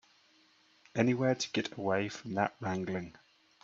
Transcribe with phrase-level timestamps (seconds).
[0.95, 3.15] Anywhere to get away from that wrangling.